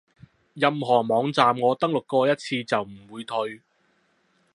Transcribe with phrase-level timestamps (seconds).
[0.55, 3.61] 任何網站我登錄過一次就唔會退